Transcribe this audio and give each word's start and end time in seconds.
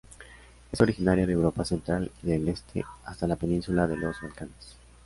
Es 0.71 0.81
originaria 0.81 1.27
de 1.27 1.33
Europa 1.33 1.63
central 1.63 2.09
y 2.23 2.29
del 2.31 2.47
este 2.49 2.83
hasta 3.05 3.27
la 3.27 3.35
Península 3.35 3.85
de 3.85 3.97
los 3.97 4.19
Balcanes. 4.19 4.75